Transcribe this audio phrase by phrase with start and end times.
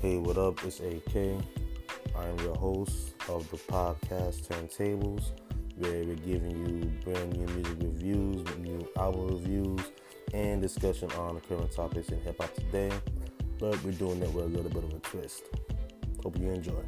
[0.00, 0.64] Hey, what up?
[0.64, 1.42] It's AK.
[2.16, 5.32] I'm your host of the podcast Turntables,
[5.76, 9.80] where we're giving you brand new music reviews, new album reviews,
[10.32, 12.92] and discussion on current topics in hip hop today.
[13.58, 15.42] But we're doing it with a little bit of a twist.
[16.22, 16.84] Hope you enjoy.